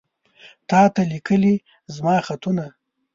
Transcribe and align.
تاته 0.69 1.01
ليکلي 1.11 1.55
زما 1.95 2.15
خطونه 2.27 2.65